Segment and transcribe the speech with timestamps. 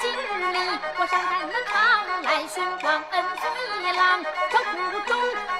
[0.00, 0.58] 今日里
[0.98, 1.32] 我上战
[1.66, 3.42] 趟来寻皇恩飞
[3.82, 5.12] 一郎这腹中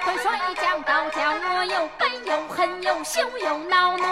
[0.05, 4.05] 会摔将跤倒叫我又悲又恨又羞又恼怒。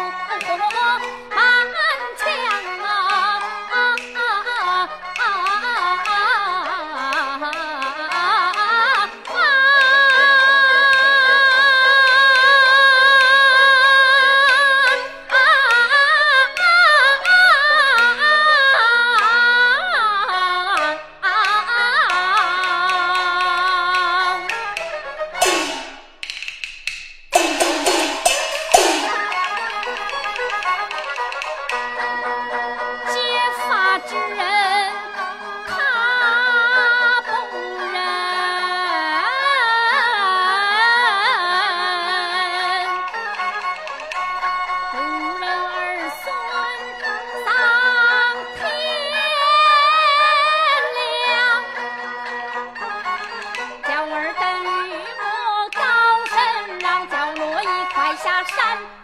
[58.16, 59.01] 下山。